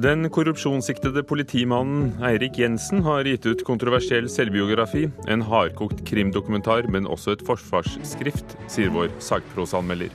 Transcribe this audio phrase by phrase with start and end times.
[0.00, 7.34] Den korrupsjonssiktede politimannen Eirik Jensen har gitt ut kontroversiell selvbiografi, en hardkokt krimdokumentar, men også
[7.34, 10.14] et forsvarsskrift, sier vår sagprosanmelder.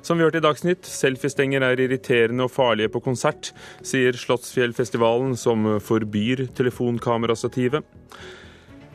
[0.00, 3.52] Som vi hørte i Dagsnytt, selfiestenger er irriterende og farlige på konsert,
[3.84, 7.84] sier Slottsfjellfestivalen, som forbyr telefonkamerastativet.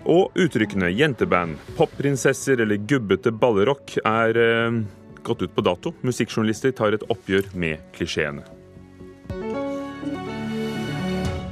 [0.08, 4.84] Og uttrykkene jenteband, popprinsesser eller gubbete ballerock er eh,
[5.22, 5.94] gått ut på dato.
[6.02, 8.57] Musikkjournalister tar et oppgjør med klisjeene.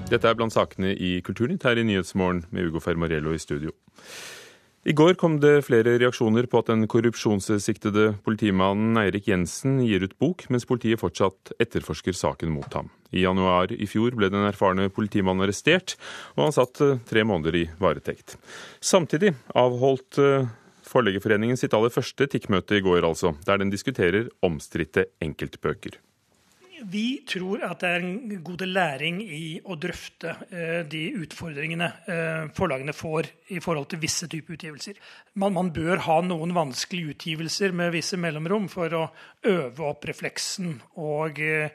[0.06, 3.72] Dette er blant sakene i Kulturnytt her i Nyhetsmorgen med Ugo Fermarello i studio.
[4.86, 10.14] I går kom det flere reaksjoner på at den korrupsjonssiktede politimannen Eirik Jensen gir ut
[10.22, 12.92] bok, mens politiet fortsatt etterforsker saken mot ham.
[13.10, 15.96] I januar i fjor ble den erfarne politimannen arrestert,
[16.38, 18.38] og han satt eh, tre måneder i varetekt.
[18.78, 20.46] Samtidig avholdt eh,
[20.86, 25.98] Forleggerforeningen sitt aller første tikkmøte i går, altså, der den diskuterer omstridte enkeltbøker.
[26.92, 32.44] Vi tror at det er en god læring i å drøfte eh, de utfordringene eh,
[32.58, 35.00] forlagene får i forhold til visse typer utgivelser.
[35.42, 39.04] Man, man, bør ha noen vanskelige utgivelser med visse mellomrom for å
[39.50, 41.74] øve opp refleksen og eh,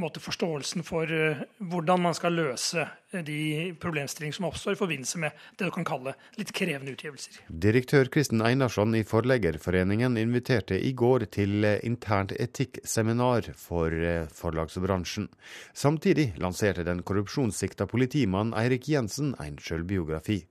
[0.00, 5.20] måte, forståelsen for uh, hvordan man skal løse uh, de problemstillinger som oppstår i forbindelse
[5.22, 7.40] med det du kan kalle litt krevende utgivelser.
[7.48, 13.94] Direktør Kristen Einarsson i Forleggerforeningen inviterte i går til uh, internt etikkseminar for
[14.34, 15.28] forlagsbransjen.
[15.72, 20.42] Samtidig lanserte den korrupsjonssikta politimannen Eirik Jensen en sjølbiografi.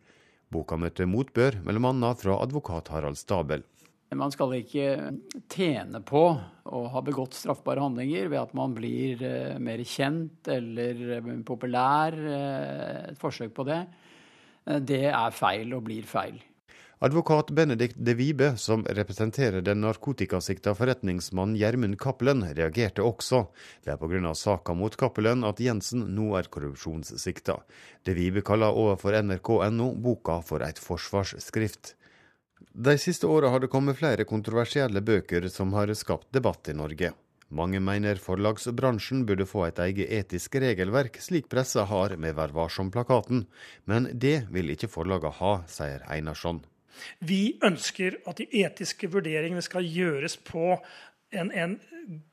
[0.53, 2.13] Boka møtte motbør, bl.a.
[2.19, 3.63] fra advokat Harald Stabel.
[4.17, 4.87] Man skal ikke
[5.51, 6.23] tjene på
[6.63, 12.15] å ha begått straffbare handlinger ved at man blir eh, mer kjent eller eh, populær.
[12.15, 13.83] Eh, et forsøk på det.
[14.63, 16.39] Det er feil og blir feil.
[17.03, 23.41] Advokat Benedikt De Vibe, som representerer den narkotikasikta forretningsmannen Gjermund Cappelen, reagerte også.
[23.83, 24.31] Det er pga.
[24.31, 27.57] saka mot Cappelen at Jensen nå er korrupsjonssikta.
[28.07, 31.97] De Vibe kaller overfor nrk.no boka for et forsvarsskrift.
[32.71, 37.11] De siste åra har det kommet flere kontroversielle bøker som har skapt debatt i Norge.
[37.53, 43.45] Mange mener forlagsbransjen burde få et eget etisk regelverk, slik pressa har med Vær varsom-plakaten.
[43.85, 46.63] Men det vil ikke forlagene ha, sier Einarsson.
[47.21, 50.77] Vi ønsker at de etiske vurderingene skal gjøres på
[51.33, 51.75] en, en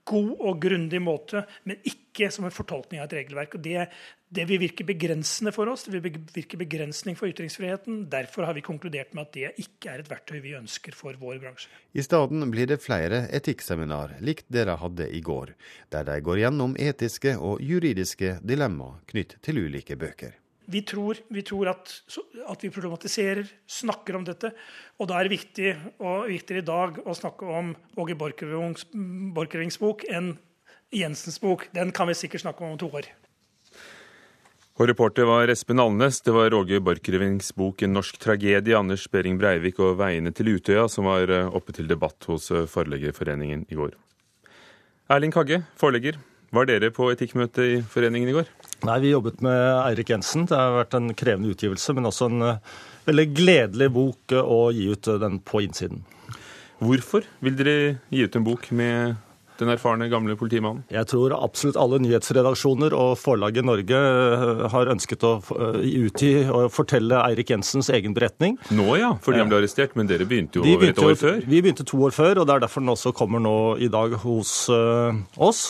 [0.08, 3.54] god og grundig måte, men ikke som en fortolkning av et regelverk.
[3.56, 3.86] Og det,
[4.28, 8.02] det vil virke begrensende for oss, det vil virke begrensning for ytringsfriheten.
[8.12, 11.40] Derfor har vi konkludert med at det ikke er et verktøy vi ønsker for vår
[11.44, 11.70] bransje.
[11.94, 15.54] I stedet blir det flere etikkseminar, likt dere hadde i går,
[15.94, 20.38] der de går gjennom etiske og juridiske dilemmaer knytt til ulike bøker
[20.70, 21.92] vi tror, vi tror at,
[22.47, 24.53] at, vi problematiserer, snakker om dette.
[25.00, 25.72] Og da er det viktig,
[26.31, 30.36] viktigere i dag å snakke om Åge Borchgrevinks bok enn
[30.94, 31.69] Jensens bok.
[31.75, 33.10] Den kan vi sikkert snakke om om to år.
[34.80, 36.22] Og reporter var Espen Alnes.
[36.25, 40.88] Det var Åge Borchgrevinks bok 'En norsk tragedie', Anders Behring Breivik og 'Veiene til Utøya',
[40.88, 43.92] som var eh, oppe til debatt hos eh, Forleggerforeningen i går.
[45.10, 46.16] Erling Kagge, forlegger.
[46.50, 48.48] Var dere på etikkmøte i foreningen i går?
[48.88, 50.46] Nei, vi jobbet med Eirik Jensen.
[50.48, 52.76] Det har vært en krevende utgivelse, men også en uh,
[53.08, 56.04] veldig gledelig bok uh, å gi ut uh, den på innsiden.
[56.80, 57.74] Hvorfor vil dere
[58.08, 59.18] gi ut en bok med
[59.60, 60.86] den erfarne gamle politimannen?
[60.88, 63.98] Jeg tror absolutt alle nyhetsredaksjoner og forlaget Norge
[64.72, 65.34] har ønsket å
[65.76, 68.56] utgi og fortelle Eirik Jensens egen beretning.
[68.72, 71.42] Nå ja, fordi han ble arrestert, men dere begynte jo over et år før?
[71.44, 74.16] Vi begynte to år før, og det er derfor den også kommer nå i dag
[74.24, 75.66] hos oss.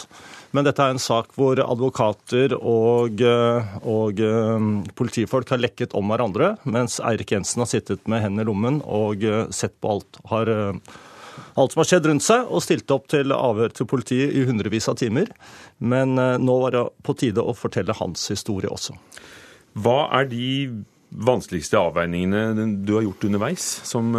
[0.56, 4.64] Men dette er en sak hvor advokater og, eh, og eh,
[4.98, 9.22] politifolk har lekket om hverandre, mens Eirik Jensen har sittet med hendene i lommen og
[9.22, 13.36] eh, sett på alt, har, alt som har skjedd rundt seg, og stilte opp til
[13.36, 15.30] avhør til politiet i hundrevis av timer.
[15.78, 18.98] Men nå var det på tide å fortelle hans historie også.
[19.78, 20.50] Hva er de
[21.10, 24.10] vanskeligste avveiningene du har gjort underveis som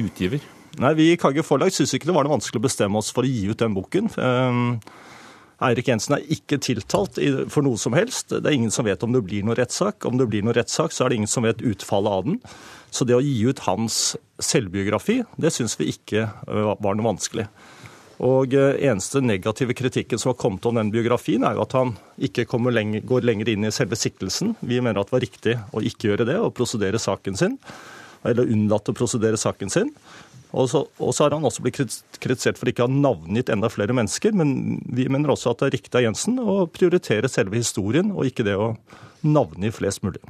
[0.00, 0.40] utgiver?
[0.80, 3.26] Nei, Vi i Kagge Forlag syns ikke det var noe vanskelig å bestemme oss for
[3.26, 4.08] å gi ut den boken.
[5.64, 7.18] Eirik Jensen er ikke tiltalt
[7.52, 8.32] for noe som helst.
[8.34, 10.04] Det er ingen som vet om det blir noe rettssak.
[10.08, 12.40] Om det blir noe rettssak, så er det ingen som vet utfallet av den.
[12.94, 17.48] Så det å gi ut hans selvbiografi, det syns vi ikke var noe vanskelig.
[18.24, 22.46] Og eneste negative kritikken som har kommet om den biografien, er jo at han ikke
[22.70, 24.54] lenger, går lenger inn i selve siktelsen.
[24.60, 27.58] Vi mener at det var riktig å ikke gjøre det, og prosedere saken sin.
[28.24, 29.90] Eller unnlate å prosedere saken sin.
[30.54, 31.80] Og så, og så, har han også blitt
[32.22, 34.34] kritisert for ikke å ha navngitt enda flere mennesker.
[34.38, 38.30] Men vi mener også at det er riktig av Jensen å prioritere selve historien, og
[38.30, 38.74] ikke det å
[39.26, 40.22] navngi flest mulig.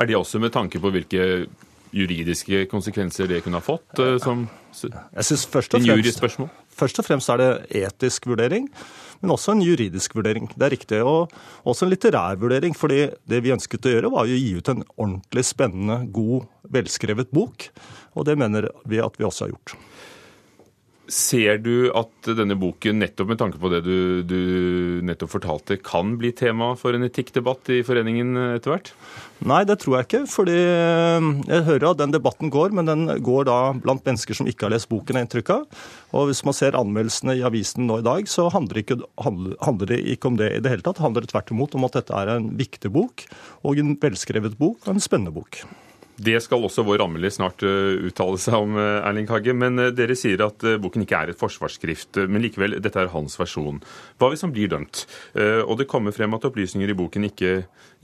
[0.00, 1.46] Er det også med tanke på hvilke
[1.94, 7.04] juridiske konsekvenser det kunne ha fått, eh, som Jeg synes først og, fremst, først og
[7.04, 8.68] fremst er det etisk vurdering.
[9.20, 10.48] men også en juridisk vurdering.
[10.56, 11.02] Det er riktig.
[11.04, 11.28] Og
[11.66, 12.74] også en litterær vurdering.
[12.74, 17.30] fordi det vi ønsket å gjøre, var å gi ut en ordentlig spennende, god, velskrevet
[17.30, 17.68] bok.
[18.18, 19.76] Og det mener vi at vi også har gjort.
[21.10, 24.36] Ser du at denne boken, nettopp med tanke på det du, du,
[25.02, 28.92] nettopp fortalte, kan bli tema for en etikkdebatt i foreningen etter hvert?
[29.42, 30.22] Nei, det tror jeg ikke.
[30.30, 34.46] fordi eh, jeg hører at den debatten går, men den går da blant mennesker som
[34.46, 35.82] ikke har lest boken, inntrykk av.
[36.14, 39.02] Og hvis man ser anmeldelsene i avisen nå i dag, så handler det, ikke,
[39.66, 41.00] handler det ikke om det i det hele tatt.
[41.00, 43.26] Det handler tvert imot om at dette er en viktig bok,
[43.66, 45.64] og en velskrevet bok og en spennende bok.
[46.20, 49.54] Det skal også vår anmelder snart eh, uttale seg om, eh, Erling Kagge.
[49.56, 53.38] Men eh, dere sier at boken ikke er et forsvarsskrift, men likevel, dette er hans
[53.40, 53.80] versjon.
[54.20, 55.06] Hva hvis han blir dømt,
[55.40, 57.52] og det kommer frem at opplysninger i boken ikke,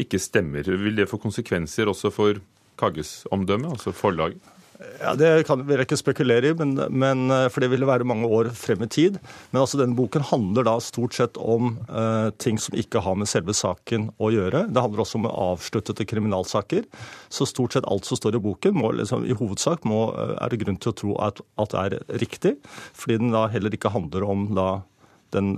[0.01, 0.65] ikke stemmer?
[0.65, 2.41] Vil det få konsekvenser også for
[2.81, 4.56] Kagges omdømme, altså forlaget?
[5.01, 8.07] Ja, Det kan vil jeg ikke spekulere i, men, men, eh, for det ville være
[8.09, 9.19] mange år frem i tid.
[9.51, 13.31] Men altså denne boken handler da stort sett om uh, ting som ikke har med
[13.31, 14.67] selve saken å gjøre.
[14.69, 16.85] Det handler også om avsluttede kriminalsaker.
[17.33, 20.53] Så stort sett alt som står i boken, må, liksom, i hovedsak må, uh, er
[20.53, 22.57] det grunn til å tro at, at, det er riktig.
[22.97, 24.69] Fordi den da heller ikke handler om da
[25.35, 25.57] den,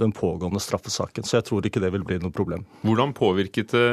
[0.00, 1.26] den pågående straffesaken.
[1.26, 2.64] Så jeg tror ikke det vil bli noe problem.
[2.84, 3.88] Hvordan påvirket det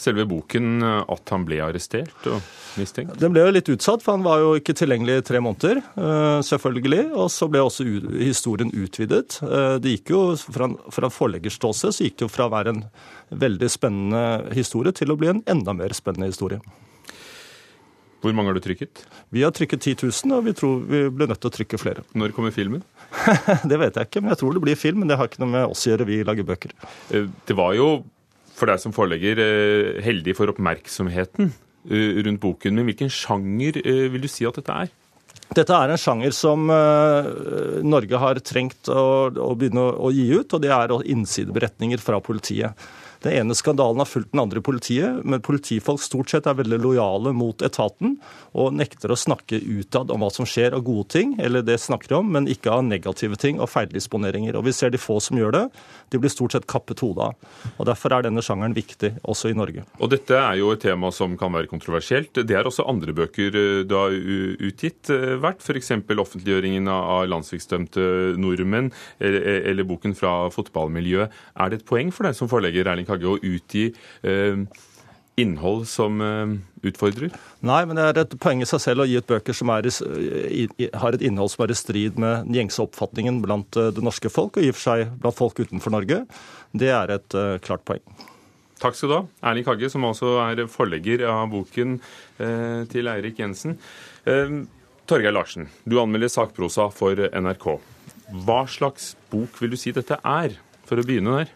[0.00, 2.40] selve boken at han ble arrestert og
[2.80, 3.16] mistenkt?
[3.20, 6.38] Den ble jo litt utsatt, for han var jo ikke tilgjengelig i tre måneder, eh,
[6.46, 7.04] selvfølgelig.
[7.16, 7.86] Og så ble også
[8.20, 9.38] historien utvidet.
[9.42, 12.82] Eh, det gikk jo fra, fra forleggerståsted så gikk det jo fra å være en
[13.36, 14.24] veldig spennende
[14.56, 16.60] historie til å bli en enda mer spennende historie.
[18.24, 19.04] Hvor mange har du trykket?
[19.30, 22.02] Vi har trykket 10 000, og vi tror vi blir nødt til å trykke flere.
[22.16, 22.82] Når kommer filmen?
[23.70, 25.02] det vet jeg ikke, men jeg tror det blir film.
[25.02, 26.72] Men det har ikke noe med oss å gjøre, vi lager bøker.
[27.14, 27.90] Eh, det var jo
[28.56, 32.76] for deg som forlegger eh, heldig for oppmerksomheten eh, rundt boken.
[32.76, 34.94] Men hvilken sjanger eh, vil du si at dette er?
[35.56, 36.64] Dette er en sjanger som
[37.86, 42.74] Norge har trengt å, begynne å, gi ut, og det er innsideberetninger fra politiet.
[43.26, 46.76] Den ene skandalen har fulgt den andre i politiet, men politifolk stort sett er veldig
[46.78, 48.12] lojale mot etaten
[48.54, 52.20] og nekter å snakke utad om hva som skjer av gode ting, eller det snakker
[52.20, 54.54] om, men ikke av negative ting og feildisponeringer.
[54.54, 55.62] Og vi ser de få som gjør det,
[56.14, 57.50] de blir stort sett kappet hodet av.
[57.74, 59.82] Og Derfor er denne sjangeren viktig, også i Norge.
[59.98, 62.38] Og Dette er jo et tema som kan være kontroversielt.
[62.46, 65.90] Det er også andre bøker eh, du har utgitt eh, vært, f.eks.
[66.14, 68.06] offentliggjøringen av landssviksdømte
[68.38, 71.34] nordmenn, eller boken fra fotballmiljøet.
[71.58, 73.88] Er det et poeng for deg som forlegger, Erling Kagge, å utgi
[74.22, 74.62] eh,
[75.36, 76.54] innhold som eh,
[76.88, 77.32] utfordrer?
[77.66, 79.88] Nei, men det er et poeng i seg selv å gi ut bøker som er,
[81.02, 84.32] har et innhold som er i strid med den gjengse oppfatningen blant eh, det norske
[84.32, 86.22] folk, og i og for seg blant folk utenfor Norge.
[86.76, 88.02] Det er et uh, klart poeng.
[88.80, 91.96] Takk skal du ha, Erling Kagge, som også er forlegger av boken
[92.40, 93.78] uh, til Eirik Jensen.
[94.28, 94.64] Uh,
[95.08, 97.68] Torgeir Larsen, du anmelder sakprosa for NRK.
[98.44, 100.58] Hva slags bok vil du si dette er,
[100.88, 101.54] for å begynne der?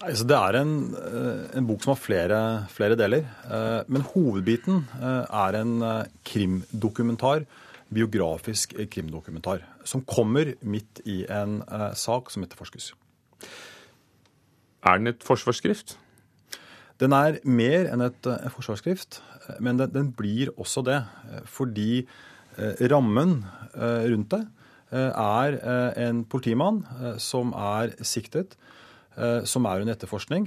[0.00, 2.36] Altså, det er en, eh, en, bok som har flere,
[2.72, 3.26] flere, deler.
[3.44, 5.74] Eh, men hovedbiten eh, er en
[6.24, 7.44] krimdokumentar,
[7.92, 11.58] biografisk krimdokumentar, som kommer midt i en
[11.98, 12.92] sak som etterforskes.
[14.86, 15.98] Er den et forsvarsskrift?
[17.02, 19.20] Den er mer enn et forsvarsskrift,
[19.58, 21.00] men den, den blir også det.
[21.44, 22.06] Fordi
[22.92, 23.42] rammen
[23.74, 24.44] rundt det
[24.92, 25.58] er
[26.06, 26.84] en politimann
[27.18, 28.54] som er siktet
[29.44, 30.46] som er under etterforskning,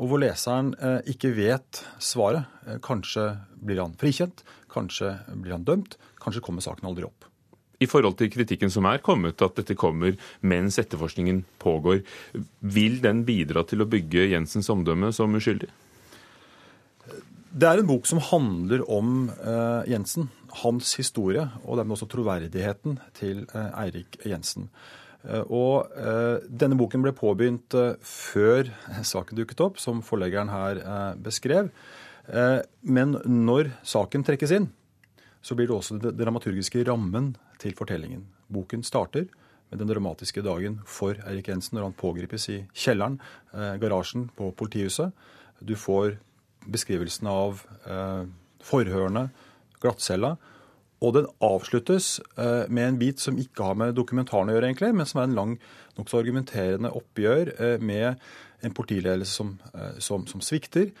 [0.00, 2.48] og hvor leseren eh, ikke vet svaret.
[2.66, 4.40] Eh, kanskje blir han frikjent,
[4.72, 7.28] kanskje blir han dømt, kanskje kommer saken aldri opp.
[7.82, 10.14] I forhold til kritikken som er kommet, at dette kommer
[10.46, 12.04] mens etterforskningen pågår,
[12.62, 15.68] vil den bidra til å bygge Jensens omdømme som uskyldig?
[17.52, 19.26] Det er en bok som handler om
[19.90, 20.30] Jensen,
[20.62, 24.70] hans historie, og dermed også troverdigheten til Eirik Jensen.
[25.22, 28.70] Eh, og eh, denne boken ble påbegynt eh, før
[29.06, 30.82] saken dukket opp, som forleggeren her
[31.22, 31.72] beskrev.
[32.86, 34.68] Men når saken trekkes inn,
[35.42, 38.28] så blir det også den dramaturgiske rammen til fortellingen.
[38.46, 39.26] Boken starter
[39.72, 43.18] med den dramatiske dagen for Eirik Jensen når han pågripes i kjelleren,
[43.82, 45.10] garasjen på politihuset.
[45.58, 46.14] Du får
[46.70, 47.64] beskrivelsen av
[48.62, 49.26] forhørene,
[49.82, 50.36] glattcella,
[51.02, 54.92] og den avsluttes eh, med en bit som ikke har med dokumentaren å gjøre, egentlig,
[54.94, 55.56] men som er en lang,
[55.98, 58.22] nokså argumenterende oppgjør eh, med
[58.62, 60.94] en politiledelse som, eh, som, som, svikter,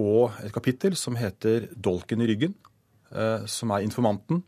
[0.00, 2.54] og et kapittel som heter 'Dolken i ryggen',
[3.44, 4.38] som er informanten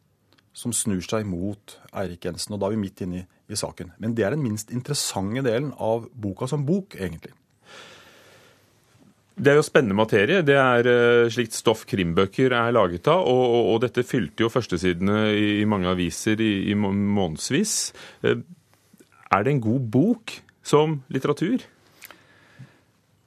[0.56, 2.54] som snur seg mot Eirik Jensen.
[2.54, 3.92] Og da er vi midt inne i, i saken.
[4.00, 7.35] Men det er den minst interessante delen av boka som bok, egentlig.
[9.37, 10.40] Det er jo spennende materie.
[10.47, 13.21] Det er uh, slikt stoff krimbøker er laget av.
[13.28, 17.76] Og, og, og dette fylte jo førstesidene i, i mange aviser i, i månedsvis.
[18.25, 18.40] Uh,
[19.37, 21.62] er det en god bok, som litteratur?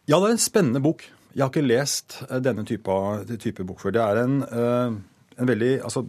[0.10, 1.06] Ja, det er en spennende bok.
[1.36, 2.96] Jeg har ikke lest eh, denne type,
[3.38, 3.94] type bok før.
[3.94, 4.96] Det er en, eh,
[5.38, 6.06] en veldig altså,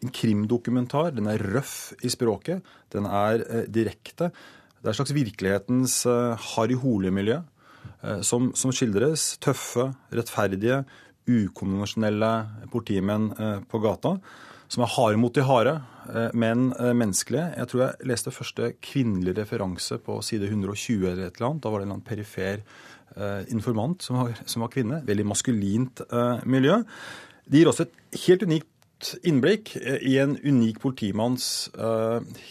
[0.00, 1.10] en krimdokumentar.
[1.16, 2.62] Den er røff i språket.
[2.94, 4.30] Den er eh, direkte.
[4.30, 5.96] Det er en slags virkelighetens
[6.54, 7.42] Harry Hole-miljø
[8.26, 9.34] som, som, skildres.
[9.44, 10.82] Tøffe, rettferdige,
[11.28, 12.30] ukonvensjonelle
[12.72, 13.28] politimenn
[13.68, 14.14] på gata.
[14.70, 15.74] Som er harde mot de harde,
[16.32, 17.48] men menneskelige.
[17.58, 21.62] Jeg tror jeg leste første kvinnelige referanse på side 120 eller et eller annet.
[21.64, 22.64] Da var det en eller annen perifer
[23.16, 25.00] Eh, informant som var, som var, kvinne.
[25.06, 26.02] Veldig maskulint
[26.46, 26.76] miljø.
[27.50, 31.70] Det gir også et helt unikt innblikk eh, i en unik politimanns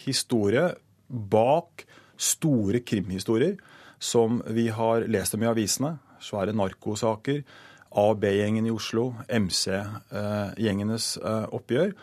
[0.04, 0.66] historie
[1.08, 1.86] bak
[2.20, 3.56] store krimhistorier
[4.00, 5.98] som vi har lest om i avisene.
[6.24, 7.44] Svære narkosaker.
[7.90, 9.10] A- og B-gjengen i Oslo.
[9.28, 11.94] MC-gjengenes oppgjør.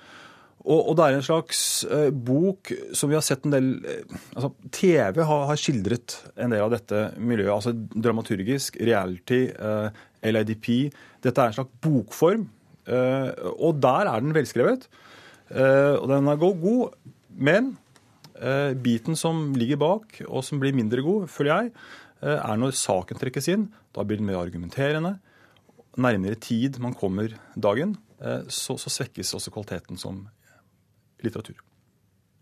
[0.67, 4.49] Og, det er en slags eh, bok som vi har sett en del eh, altså
[4.73, 7.53] TV har, skildret en del av dette miljøet.
[7.53, 10.69] altså Dramaturgisk, reality, eh, LIDP.
[11.23, 12.49] Dette er en slags bokform.
[12.83, 14.89] Eh, og der er den velskrevet.
[15.55, 16.97] Eh, og den er god.
[17.31, 17.86] Men eh,
[18.83, 21.71] biten som ligger bak, og som blir mindre god, føler jeg,
[22.21, 23.67] er når saken trekkes inn.
[23.93, 25.15] Da blir den mer argumenterende.
[25.97, 27.95] Nærmere tid man kommer dagen,
[28.49, 30.23] så, så svekkes også kvaliteten som
[31.25, 31.57] litteratur.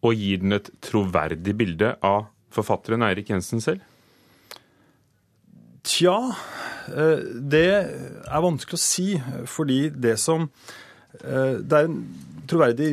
[0.06, 3.84] Og gir den et troverdig bilde av forfatteren Eirik Jensen selv?
[5.86, 6.18] Tja,
[6.90, 7.22] eh,
[7.54, 9.08] det er vanskelig å si.
[9.50, 10.48] Fordi det som
[11.22, 12.00] eh, Det er en
[12.50, 12.90] troverdig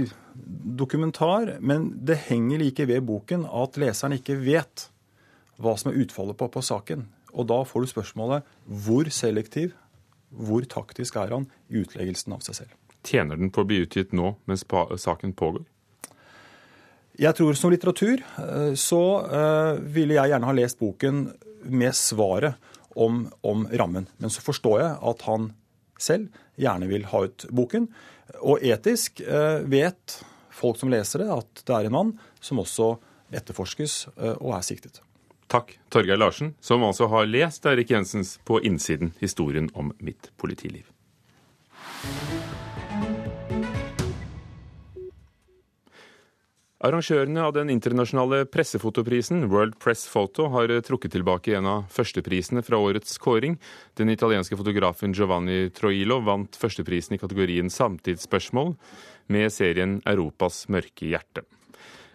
[0.79, 4.89] dokumentar, men det henger like ved boken at leseren ikke vet
[5.63, 7.07] hva som er utfallet på, på saken.
[7.33, 8.49] Og da får du spørsmålet
[8.85, 9.73] hvor selektiv,
[10.33, 12.79] hvor taktisk er han i utleggelsen av seg selv.
[13.03, 15.65] Tjener den på å bli utgitt nå mens saken pågår?
[17.21, 21.27] Jeg tror som litteratur eh, så uh, ville jeg gjerne ha lest boken
[21.69, 22.57] med svaret
[22.97, 24.09] om, om, rammen.
[24.19, 25.51] Men så forstår jeg at han
[26.01, 27.87] selv gjerne vil ha ut boken.
[28.41, 32.95] Og etisk uh, vet folk som leser det, at det er en mann som også
[33.33, 35.03] etterforskes uh, og er siktet.
[35.53, 40.89] Takk, Torgeir Larsen, som altså har lest Erik Jensens På innsiden historien om mitt politiliv.
[46.83, 52.81] Arrangørene av den internasjonale pressefotoprisen World Press Photo har trukket tilbake en av førsteprisene fra
[52.83, 53.55] årets kåring.
[53.95, 58.75] Den italienske fotografen Giovanni Troilo vant førsteprisen i kategorien samtidsspørsmål
[59.31, 61.45] med serien Europas mørke hjerte.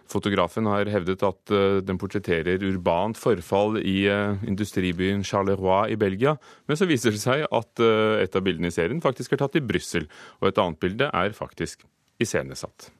[0.08, 6.36] Fotografen har hevdet at eh, den portretterer urbant forfall i eh, industribyen Charleroi i Belgia,
[6.68, 9.56] men så viser det seg at eh, et av bildene i serien faktisk er tatt
[9.56, 10.08] i Brussel,
[10.40, 11.88] og et annet bilde er faktisk
[12.20, 12.90] iscenesatt.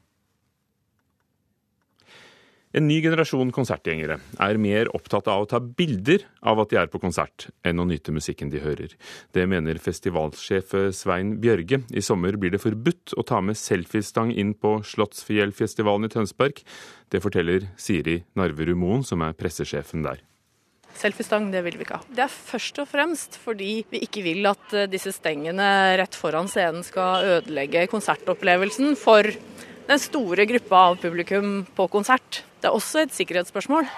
[2.76, 6.90] En ny generasjon konsertgjengere er mer opptatt av å ta bilder av at de er
[6.92, 8.92] på konsert, enn å nyte musikken de hører.
[9.32, 11.80] Det mener festivalsjef Svein Bjørge.
[11.88, 16.60] I sommer blir det forbudt å ta med selfiestang inn på Slottsfjellfestivalen i Tønsberg.
[17.08, 20.20] Det forteller Siri Narverud Moen, som er pressesjefen der.
[20.98, 22.04] Selfiestang det vil vi ikke ha.
[22.12, 26.84] Det er først og fremst fordi vi ikke vil at disse stengene rett foran scenen
[26.84, 29.30] skal ødelegge konsertopplevelsen for
[29.88, 32.42] den store gruppa av publikum på konsert.
[32.60, 33.88] Det er også et sikkerhetsspørsmål.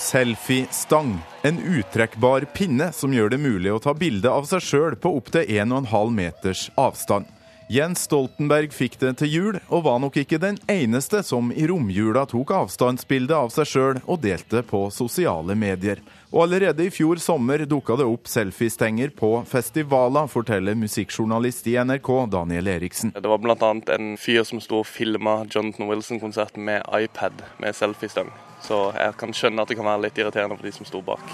[0.00, 1.18] Selfie-stang.
[1.44, 5.44] En uttrekkbar pinne som gjør det mulig å ta bilde av seg sjøl på opptil
[5.44, 7.28] 1,5 meters avstand.
[7.70, 12.24] Jens Stoltenberg fikk det til jul, og var nok ikke den eneste som i romjula
[12.26, 16.00] tok avstandsbilde av seg sjøl og delte på sosiale medier.
[16.30, 22.10] Og allerede i fjor sommer dukka det opp selfiestenger på festivaler, forteller musikkjournalist i NRK
[22.30, 23.10] Daniel Eriksen.
[23.16, 23.70] Det var bl.a.
[23.96, 28.30] en fyr som sto og filma Jonathan Wilson-konserten med iPad med selfiestang.
[28.62, 31.26] Så jeg kan skjønne at det kan være litt irriterende for de som sto bak.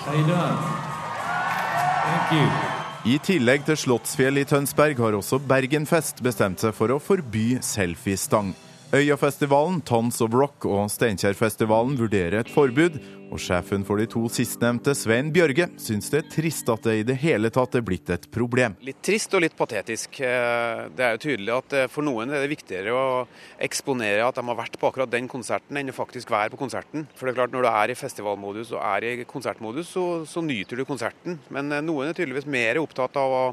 [3.06, 8.54] I tillegg til Slottsfjell i Tønsberg har også Bergenfest bestemt seg for å forby selfiestang.
[8.94, 13.00] Øyafestivalen, Tons of Rock og Steinkjerfestivalen vurderer et forbud,
[13.34, 17.06] og sjefen for de to sistnevnte, Svein Bjørge, syns det er trist at det i
[17.08, 18.76] det hele tatt er blitt et problem.
[18.86, 20.20] Litt trist og litt patetisk.
[20.22, 23.08] Eh, det er jo tydelig at eh, for noen er det viktigere å
[23.66, 27.08] eksponere at de har vært på akkurat den konserten, enn å faktisk være på konserten.
[27.18, 30.44] For det er klart, når du er i festivalmodus og er i konsertmodus, så, så
[30.46, 31.40] nyter du konserten.
[31.50, 33.44] Men eh, noen er tydeligvis mer opptatt av å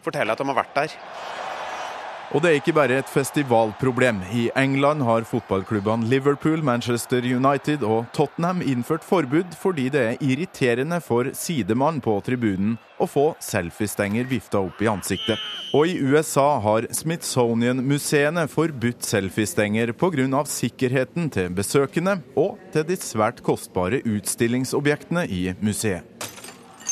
[0.00, 0.98] fortelle at de har vært der.
[2.30, 4.20] Og det er ikke bare et festivalproblem.
[4.30, 11.00] I England har fotballklubbene Liverpool, Manchester United og Tottenham innført forbud fordi det er irriterende
[11.02, 15.42] for sidemann på tribunen å få selfiestenger vifta opp i ansiktet.
[15.74, 20.44] Og i USA har Smithsonian-museene forbudt selfiestenger pga.
[20.46, 26.06] sikkerheten til besøkende og til de svært kostbare utstillingsobjektene i museet.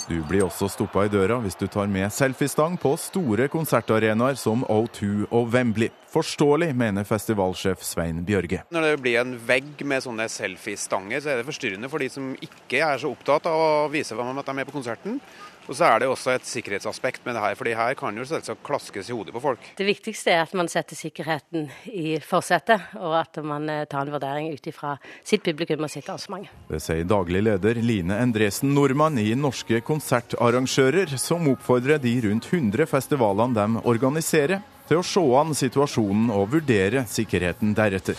[0.08, 4.62] Du blir også stoppa i døra hvis du tar med selfiestang på store konsertarenaer som
[4.64, 5.90] O2 og Wembley.
[6.08, 8.62] Forståelig, mener festivalsjef Svein Bjørge.
[8.72, 12.30] Når det blir en vegg med sånne selfiestanger, så er det forstyrrende for de som
[12.40, 15.20] ikke er så opptatt av å vise hvem at de er med på konserten.
[15.68, 18.62] Og så er det også et sikkerhetsaspekt med det her, fordi her kan jo selvsagt
[18.64, 19.66] klaskes i hodet på folk.
[19.76, 24.14] Det viktigste er at man setter sikkerheten i forsetet, og at man eh, tar en
[24.14, 26.48] vurdering ut ifra sitt publikum og sitt arrangement.
[26.72, 32.88] Det sier daglig leder Line Endresen Nordmann i Norske konsertarrangører, som oppfordrer de rundt 100
[32.88, 38.16] festivalene de organiserer, til å se an situasjonen og vurdere sikkerheten deretter.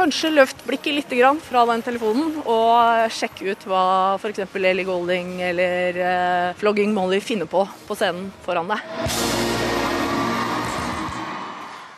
[0.00, 1.10] Kanskje løft blikket litt
[1.44, 3.82] fra den telefonen og sjekke ut hva
[4.16, 4.46] f.eks.
[4.56, 8.80] Ellie Golding eller uh, Flogging Molly finner på på scenen foran deg.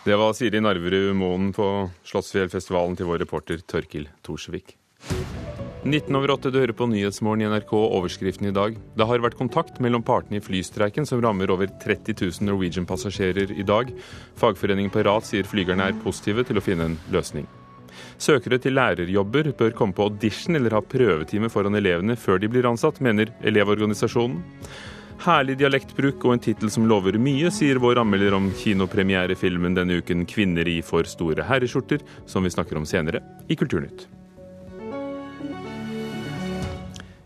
[0.03, 1.69] Det var Siri Narverud Moen på
[2.11, 4.75] Slottsfjellfestivalen til vår reporter Tørkil Thorsvik.
[5.87, 7.71] 19 over 8, du hører på Nyhetsmorgen i NRK.
[7.71, 8.83] Overskriften i dag.
[8.99, 13.67] Det har vært kontakt mellom partene i flystreiken, som rammer over 30 000 Norwegian-passasjerer i
[13.67, 13.95] dag.
[14.43, 17.51] Fagforeningen på RAT sier flygerne er positive til å finne en løsning.
[18.19, 22.69] Søkere til lærerjobber bør komme på audition eller ha prøvetime foran elevene før de blir
[22.69, 24.43] ansatt, mener Elevorganisasjonen.
[25.23, 30.27] Herlig dialektbruk og en tittel som lover mye, sier vår anmelder om kinopremierefilmen denne uken
[30.27, 34.09] 'Kvinner i for store herreskjorter', som vi snakker om senere i Kulturnytt.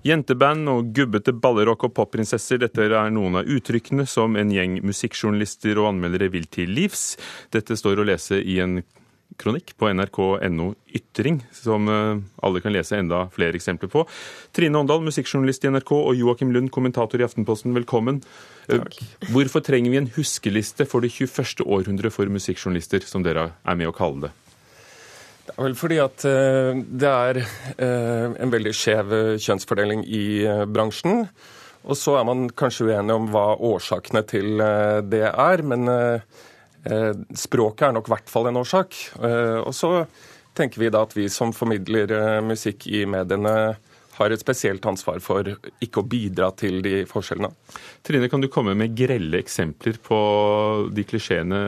[0.07, 5.81] Jenteband og gubbete ballerock og popprinsesser, dette er noen av uttrykkene som en gjeng musikkjournalister
[5.81, 7.17] og anmeldere vil til livs.
[7.51, 8.83] Dette står å lese i en
[9.41, 14.05] kronikk på nrk.no Ytring, som eh, alle kan lese enda flere eksempler på.
[14.57, 18.23] Trine Åndal, musikkjournalist i NRK, og Joakim Lund, kommentator i Aftenposten, velkommen.
[18.69, 18.97] Eh, Takk.
[19.35, 21.67] Hvorfor trenger vi en huskeliste for det 21.
[21.67, 24.33] århundre for musikkjournalister, som dere er med å kalle det?
[25.47, 27.39] Det er vel fordi at uh, det er
[27.87, 30.25] en veldig skjev kjønnsfordeling i
[30.67, 31.29] bransjen.
[31.87, 34.59] Og så er man kanskje uenig om hva årsakene til
[35.07, 35.63] det er.
[35.63, 36.21] men Eh,
[37.35, 38.97] språket er nok i hvert fall en årsak.
[39.19, 39.91] Eh, og så
[40.57, 43.57] tenker vi da at vi som formidler eh, musikk i mediene
[44.17, 45.49] har et spesielt ansvar for
[45.85, 47.51] ikke å bidra til de forskjellene.
[48.07, 50.19] Trine, kan du komme med grelle eksempler på
[50.95, 51.61] de klisjeene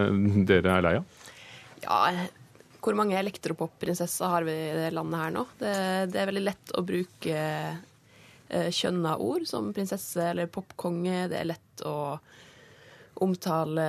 [0.48, 1.26] dere er lei av?
[1.84, 1.98] Ja,
[2.80, 5.44] hvor mange elektropop-prinsesser har vi i det landet her nå?
[5.60, 5.74] Det,
[6.14, 11.26] det er veldig lett å bruke eh, kjønna ord som prinsesse eller popkonge.
[11.28, 12.16] Det er lett å
[13.24, 13.86] omtale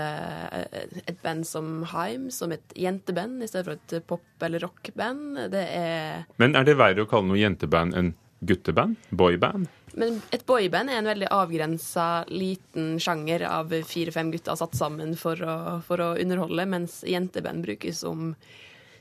[0.62, 5.52] eh, et band som Haim som et jenteband i stedet for et pop- eller rockband.
[5.54, 8.96] Det er Men er det verre å kalle noe jenteband enn gutteband?
[9.10, 9.68] Boyband?
[10.00, 15.40] Men et boyband er en veldig avgrensa liten sjanger av fire-fem gutter satt sammen for
[15.42, 18.34] å, for å, underholde, mens jenteband brukes som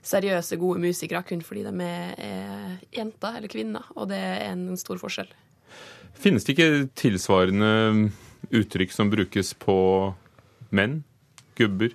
[0.09, 4.73] seriøse, gode musikere kun fordi de er, er jenter eller kvinner, og det er en
[4.81, 5.31] stor forskjell.
[6.19, 8.09] Finnes det ikke tilsvarende
[8.51, 9.79] uttrykk som brukes på
[10.71, 11.03] menn?
[11.59, 11.95] Gubber?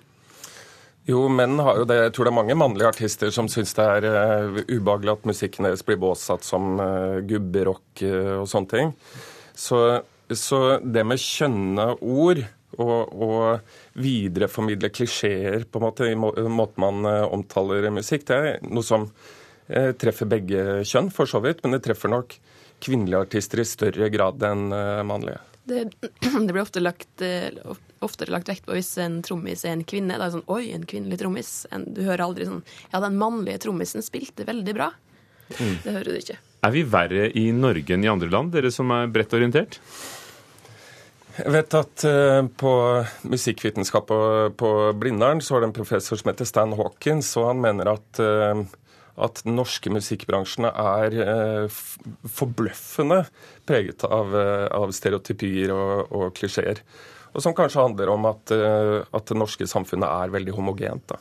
[1.04, 1.98] Jo, menn har jo det.
[2.00, 5.68] Jeg tror det er mange mannlige artister som syns det er uh, ubehagelig at musikken
[5.68, 8.94] deres blir båsatt som uh, gubberock uh, og sånne ting.
[9.52, 9.80] Så,
[10.32, 12.40] så, det med kjønne ord
[12.80, 18.64] og, og videreformidle klisjeer på en måte, i må, måten man omtaler musikk, det er
[18.66, 19.06] noe som
[19.64, 21.62] treffer begge kjønn, for så vidt.
[21.62, 22.34] Men det treffer nok
[22.82, 24.66] kvinnelige artister i større grad enn
[25.06, 25.38] mannlige.
[25.64, 25.84] Det,
[26.20, 27.50] det, blir ofte lagt, eh,
[28.04, 30.18] oftere lagt vekt på hvis en trommis er en kvinne.
[30.18, 31.52] Da er det sånn Oi, en kvinnelig trommis.
[31.86, 34.90] Du hører aldri sånn Ja, den mannlige trommisen spilte veldig bra.
[35.58, 35.78] Mm.
[35.84, 36.40] Det hører du ikke.
[36.64, 39.80] Er vi verre i Norge enn i andre land, dere som er bredt orientert?
[41.34, 42.72] Jeg vet at uh, på
[43.26, 44.12] musikkvitenskap
[44.54, 48.20] på, Blindern så er det en professor som heter Stan Hawkins, og han mener at
[48.22, 48.62] uh,
[49.14, 51.80] at den norske musikkbransjen er eh,
[52.34, 53.20] forbløffende
[53.68, 56.82] preget av, eh, av stereotypier og, og, klisjeer.
[57.34, 61.06] Og som kanskje handler om at, eh, at det norske samfunnet er veldig homogent.
[61.14, 61.20] Da.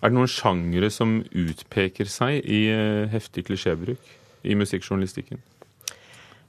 [0.00, 2.64] Er det noen sjangere som utpeker seg i
[3.12, 4.12] heftig klisjébruk
[4.46, 5.42] i musikkjournalistikken?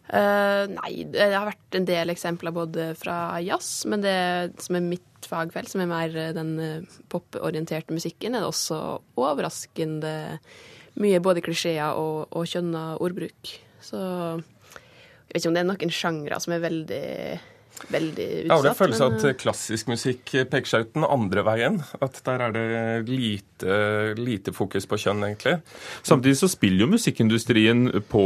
[0.10, 4.17] Uh, nei, det har vært en del eksempler både fra jazz, men det
[4.63, 6.56] som er mitt fagfelt, som er mer den
[7.12, 8.80] poporienterte musikken, er det også
[9.19, 10.13] overraskende
[11.00, 13.54] mye både klisjeer og, og kjønna ordbruk.
[13.84, 17.06] Så jeg vet ikke om det er noen sjangre som er veldig
[17.87, 18.49] veldig utsatt.
[18.49, 21.79] Ja, og det føles men, at eh, klassisk musikk peker seg ut den andre veien.
[22.03, 22.65] At der er det
[23.09, 23.77] lite,
[24.19, 25.59] lite fokus på kjønn, egentlig.
[26.03, 28.25] Samtidig så spiller jo musikkindustrien på,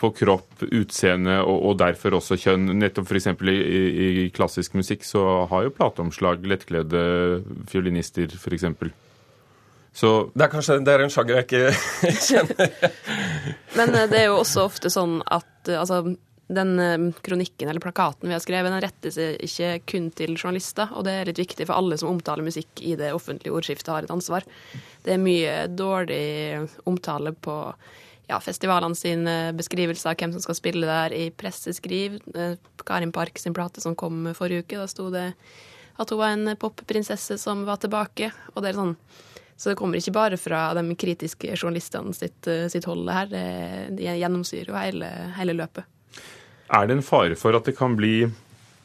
[0.00, 2.74] på kropp, utseende og, og, derfor også kjønn.
[2.80, 3.32] Nettopp f.eks.
[3.34, 7.06] I, i, i klassisk musikk så har jo plateomslag lettkledde
[7.70, 8.68] fiolinister, f.eks.
[9.94, 11.66] Så det er kanskje det er en sjanger jeg ikke
[12.28, 12.72] kjenner.
[13.78, 16.02] Men eh, det er jo også ofte sånn at eh, altså,
[16.46, 20.90] den eh, kronikken eller plakaten vi har skrevet, den retter seg ikke kun til journalister.
[20.92, 24.06] Og det er litt viktig for alle som omtaler musikk i det offentlige ordskiftet, har
[24.06, 24.46] et ansvar.
[25.04, 27.58] Det er mye dårlig omtale på
[28.28, 32.20] ja, festivalene sine beskrivelser av hvem som skal spille der, i presseskriv.
[32.84, 35.30] Karin Park sin plate som kom forrige uke, da sto det
[35.94, 38.32] at hun var en popprinsesse som var tilbake.
[38.54, 38.98] Og det er sånn
[39.56, 44.72] så det kommer ikke bare fra de kritiske journalistene sitt, sitt hold her, det gjennomsyrer
[44.72, 45.86] jo hele, hele, løpet.
[46.72, 48.28] Er det en fare for at det kan bli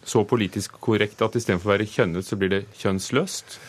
[0.03, 3.59] så politisk korrekt at istedenfor å være kjønnet, så blir det kjønnsløst?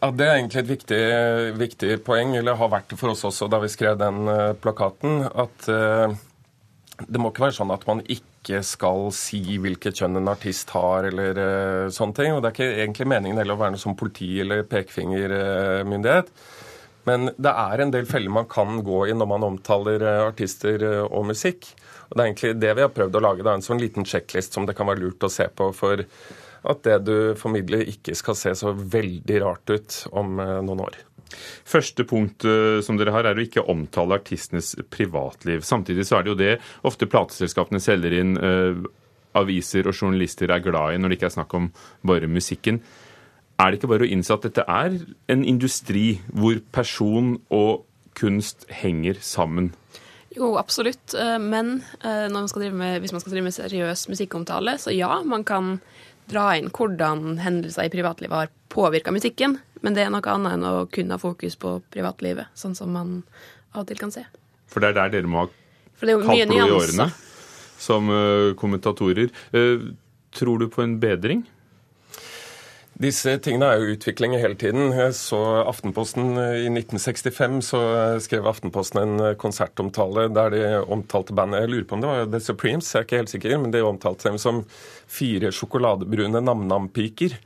[0.00, 1.02] Ja, Det er egentlig et viktig,
[1.60, 5.22] viktig poeng, eller har vært det for oss også da vi skrev den uh, plakaten.
[5.30, 6.16] At uh,
[7.06, 11.08] det må ikke være sånn at man ikke skal si hvilket kjønn en artist har,
[11.10, 12.34] eller uh, sånne ting.
[12.34, 16.32] Og det er ikke egentlig meningen heller å være noe som politi- eller pekefingermyndighet.
[17.06, 21.28] Men det er en del feller man kan gå i når man omtaler artister og
[21.28, 21.68] musikk.
[22.08, 24.56] Og Det er egentlig det vi har prøvd å lage, da, en sånn liten sjekklist
[24.56, 25.70] som det kan være lurt å se på.
[25.74, 26.02] for
[26.66, 30.96] at det du formidler ikke skal se så veldig rart ut om noen år.
[31.66, 32.42] Første punkt
[32.82, 35.62] som dere har, er å ikke omtale artistenes privatliv.
[35.66, 36.52] Samtidig så er det jo det
[36.86, 38.34] ofte plateselskapene selger inn
[39.36, 41.70] aviser og journalister er glad i når det ikke er snakk om
[42.06, 42.80] bare musikken.
[43.56, 44.98] Er det ikke bare å innse at dette er
[45.32, 49.70] en industri hvor person og kunst henger sammen?
[50.36, 51.14] Jo, absolutt.
[51.40, 55.78] Men man med, hvis man skal drive med seriøs musikkomtale, så ja, man kan
[56.28, 59.56] dra inn hvordan hendelser i privatlivet har påvirka musikken.
[59.80, 63.22] Men det er noe annet enn å kun ha fokus på privatlivet, sånn som man
[63.72, 64.26] av og til kan se.
[64.68, 67.08] For det er der dere må ha kaldt blod i årene
[67.80, 68.12] som
[68.60, 69.32] kommentatorer.
[70.36, 71.46] Tror du på en bedring?
[72.96, 74.88] Disse tingene er jo utvikling hele tiden.
[74.96, 77.80] Jeg så Aftenposten I 1965 så
[78.24, 82.40] skrev Aftenposten en konsertomtale der de omtalte bandet Jeg lurer på om det var The
[82.40, 84.62] Supremes, jeg er ikke helt sikker, men de omtalte dem som
[85.12, 87.36] fire sjokoladebrune nam-nam-piker.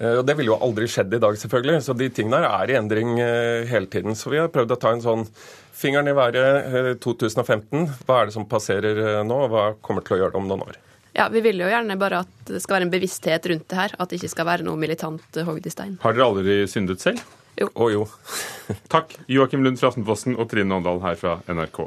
[0.00, 1.84] Og Det ville jo aldri skjedd i dag, selvfølgelig.
[1.84, 3.20] Så de tingene er i endring
[3.68, 4.16] hele tiden.
[4.16, 5.28] Så vi har prøvd å ta en sånn
[5.76, 7.84] fingeren i været 2015.
[8.08, 10.66] Hva er det som passerer nå, og hva kommer til å gjøre det om noen
[10.70, 10.80] år?
[11.16, 13.96] Ja, Vi vil jo gjerne bare at det skal være en bevissthet rundt det her.
[13.96, 15.96] At det ikke skal være noe militant hogd i stein.
[16.02, 17.22] Har dere aldri syndet selv?
[17.56, 17.70] Jo.
[17.72, 18.02] Å jo.
[18.92, 19.16] Takk.
[19.32, 21.86] Joakim Lund fra Aftenposten og Trine Aandal her fra NRK.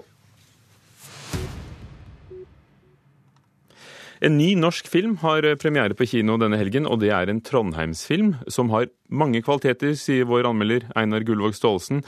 [4.20, 8.34] En ny norsk film har premiere på kino denne helgen, og det er en Trondheimsfilm
[8.52, 12.02] som har mange kvaliteter, sier vår anmelder Einar Gullvåg Staalesen.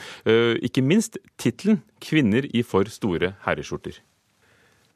[0.59, 4.01] Ikke minst tittelen 'Kvinner i for store herreskjorter'.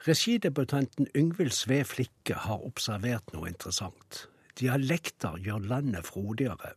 [0.07, 4.27] Regidebutanten Yngvild Sve Flikke har observert noe interessant.
[4.59, 6.75] Dialekter gjør landet frodigere.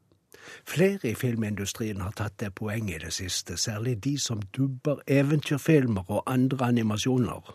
[0.65, 6.09] Flere i filmindustrien har tatt det poenget i det siste, særlig de som dubber eventyrfilmer
[6.09, 7.53] og andre animasjoner.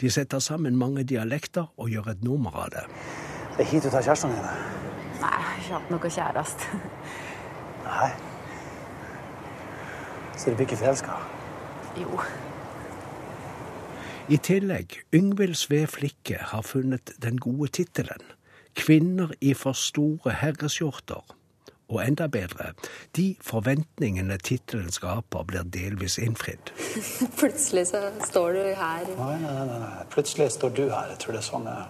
[0.00, 2.84] De setter sammen mange dialekter og gjør et nummer av det.
[3.56, 4.44] Det er hit du tar kjæresten din?
[4.44, 6.82] Nei, jeg har ikke hatt noe kjæreste.
[7.88, 8.12] Nei.
[10.36, 11.16] Så du blir ikke forelska?
[11.96, 12.20] Jo.
[14.30, 18.22] I tillegg, Yngvild Sve Flikke har funnet den gode tittelen
[18.74, 21.34] 'Kvinner i for store herreskjorter'.
[21.88, 22.72] Og enda bedre,
[23.16, 26.70] de forventningene tittelen skaper, blir delvis innfridd.
[27.40, 29.06] Plutselig så står du her.
[29.18, 30.04] Nei, nei, nei, nei.
[30.10, 31.06] Plutselig står du her.
[31.10, 31.84] Jeg tror det er sånn ja.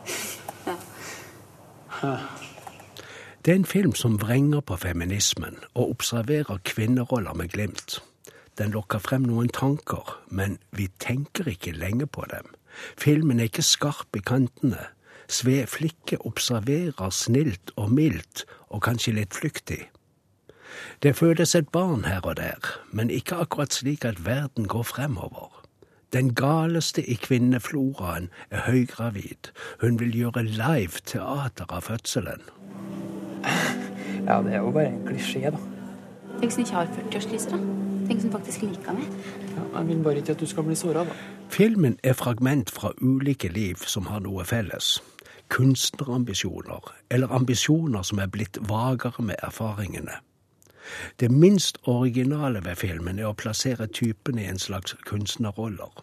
[3.44, 8.00] Det er en film som vrenger på feminismen og observerer kvinneroller med glimt.
[8.60, 12.50] Den lokker frem noen tanker, men vi tenker ikke lenge på dem.
[13.00, 14.90] Filmen er ikke skarp i kantene.
[15.30, 19.86] Sve Flikke observerer snilt og mildt, og kanskje litt flyktig.
[21.02, 25.64] Det føles et barn her og der, men ikke akkurat slik at verden går fremover.
[26.12, 29.54] Den galeste i kvinnefloraen er høygravid.
[29.80, 32.42] Hun vil gjøre live teater av fødselen.
[34.26, 35.68] Ja, det er jo bare en klisjé, da.
[36.40, 37.79] Tenk hvis hun ikke har 40-årskrise, da.
[38.10, 39.06] Tenk som faktisk liker meg.
[39.54, 41.12] Ja, jeg vil bare ikke at du skal bli såra, da.
[41.50, 44.96] Filmen er fragment fra ulike liv som har noe felles.
[45.54, 50.18] Kunstnerambisjoner, eller ambisjoner som er blitt vagere med erfaringene.
[51.20, 56.02] Det minst originale ved filmen er å plassere typene i en slags kunstnerroller.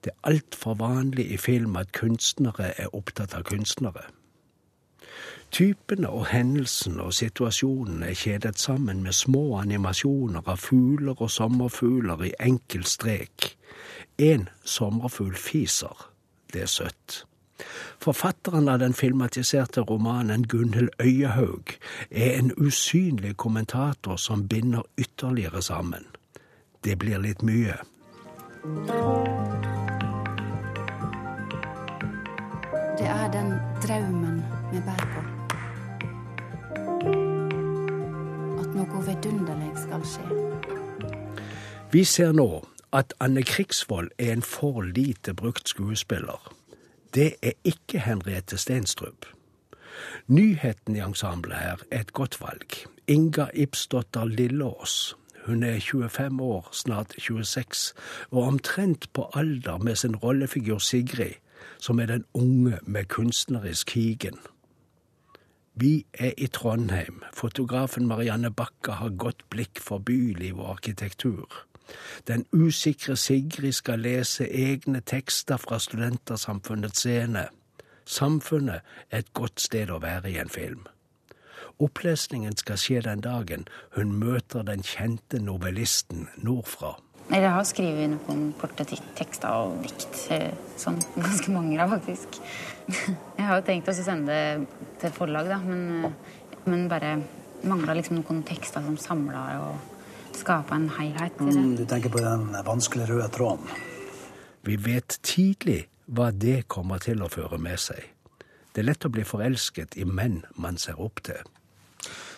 [0.00, 4.08] Det er altfor vanlig i film at kunstnere er opptatt av kunstnere.
[5.52, 12.24] Typene og hendelsene og situasjonene er kjedet sammen med små animasjoner av fugler og sommerfugler
[12.24, 13.52] i enkel strek.
[14.18, 16.08] En sommerfugl fiser.
[16.52, 17.24] Det er søtt.
[18.00, 21.76] Forfatteren av den filmatiserte romanen Gunhild Øyehaug
[22.10, 26.06] er en usynlig kommentator som binder ytterligere sammen.
[26.84, 27.76] Det blir litt mye.
[32.98, 34.42] Det er den drømmen
[34.72, 35.22] vi bærer på.
[38.62, 40.26] At noe vidunderlig skal skje.
[41.92, 42.48] Vi ser nå
[42.92, 46.54] at Anne Krigsvold er en for lite brukt skuespiller.
[47.14, 49.26] Det er ikke Henriette Stenstrup.
[50.26, 52.76] Nyheten i ensemblet her er et godt valg.
[53.08, 55.16] Inga Ibsdotter Lilleås.
[55.46, 57.94] Hun er 25 år, snart 26,
[58.30, 61.34] og omtrent på alder med sin rollefigur Sigrid,
[61.78, 64.38] som er den unge med kunstnerisk higen.
[65.74, 67.22] Vi er i Trondheim.
[67.32, 71.48] Fotografen Marianne Bakka har godt blikk for byliv og arkitektur.
[72.28, 77.46] Den usikre Sigrid skal lese egne tekster fra Studentersamfunnets scene.
[78.04, 78.80] Samfunnet
[79.10, 80.84] er et godt sted å være i en film.
[81.80, 83.64] Opplesningen skal skje den dagen
[83.96, 86.98] hun møter den kjente novellisten nordfra.
[87.32, 90.18] Jeg har skrevet noen korte tekster og dikt.
[90.80, 92.40] Sånn ganske mange, da, faktisk.
[93.38, 97.14] Jeg har jo tenkt å sende det til forlag, da, men, eh, men bare
[97.68, 101.40] mangla liksom noen tekster som samla og skapa en helhet.
[101.40, 103.70] Mm, du tenker på den vanskelig røde tråden.
[104.66, 108.02] Vi vet tidlig hva det kommer til å føre med seg.
[108.72, 111.40] Det er lett å bli forelsket i menn man ser opp til.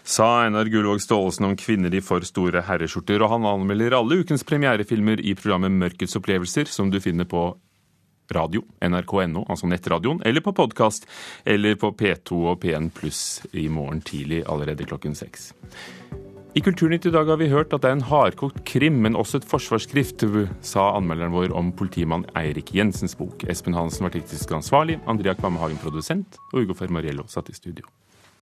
[0.04, 4.44] Sa Einar Gullvåg Staalesen om kvinner i for store herreskjorter, og han anmelder alle ukens
[4.44, 7.46] premierefilmer i programmet Mørkets opplevelser, som du finner på
[8.36, 11.08] radio, nrk.no, altså nettradioen, eller på podkast,
[11.48, 13.24] eller på P2 og P1 pluss
[13.56, 15.54] i morgen tidlig allerede klokken seks.
[16.54, 19.40] I Kulturnytt i dag har vi hørt at det er en hardkokt krim, men også
[19.40, 20.28] et forsvarsskrift,
[20.60, 23.48] sa anmelderen vår om politimann Eirik Jensens bok.
[23.48, 27.88] Espen Hansen var teknisk ansvarlig, Andrea Kvammehagen produsent, og Ugo Fermariello satt i studio.